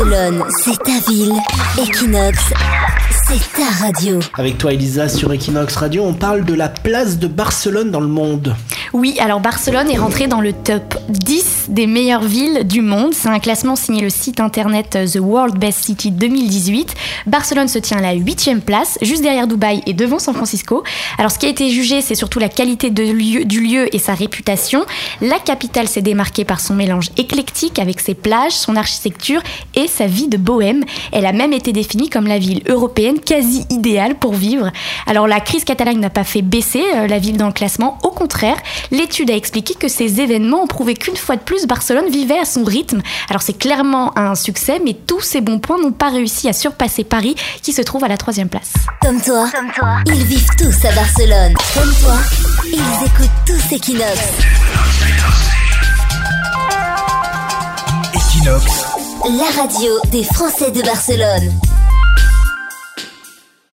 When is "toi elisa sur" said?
4.56-5.30